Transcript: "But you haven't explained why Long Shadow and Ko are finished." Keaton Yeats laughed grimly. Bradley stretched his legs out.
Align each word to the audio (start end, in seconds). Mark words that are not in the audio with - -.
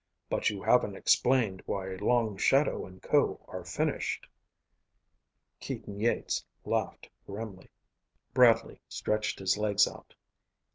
"But 0.31 0.49
you 0.49 0.63
haven't 0.63 0.95
explained 0.95 1.61
why 1.67 1.89
Long 1.97 2.35
Shadow 2.35 2.87
and 2.87 2.99
Ko 3.03 3.39
are 3.47 3.63
finished." 3.63 4.25
Keaton 5.59 5.99
Yeats 5.99 6.43
laughed 6.65 7.07
grimly. 7.27 7.69
Bradley 8.33 8.81
stretched 8.89 9.37
his 9.37 9.59
legs 9.59 9.87
out. 9.87 10.15